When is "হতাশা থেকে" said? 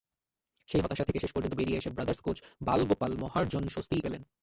0.81-1.19